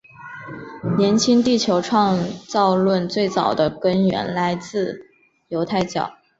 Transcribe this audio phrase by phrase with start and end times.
[0.97, 2.17] 年轻地球创
[2.49, 5.05] 造论最早的根源来自
[5.49, 6.11] 犹太教。